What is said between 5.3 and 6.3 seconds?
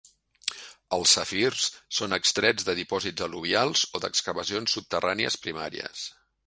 primàries.